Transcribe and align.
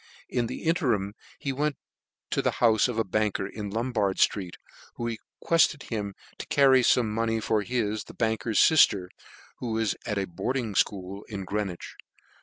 In 0.29 0.47
the 0.47 0.63
interim 0.63 1.13
he 1.37 1.53
went 1.53 1.77
to 2.31 2.41
the 2.41 2.53
houfe 2.53 2.87
of 2.87 2.97
a 2.97 3.03
banker 3.03 3.45
in 3.45 3.69
Lombard 3.69 4.17
ftreet, 4.17 4.55
who 4.95 5.15
requefted 5.45 5.83
him 5.91 6.15
to 6.39 6.47
carry 6.47 6.81
fome 6.81 7.05
money 7.09 7.39
to 7.39 7.57
his 7.59 8.05
(the 8.05 8.15
banker's 8.15 8.59
filter, 8.59 9.11
who 9.59 9.73
was 9.73 9.95
at 10.07 10.17
a 10.17 10.25
boarding 10.25 10.73
fchool 10.73 11.21
at 11.31 11.45
Greenwich. 11.45 11.97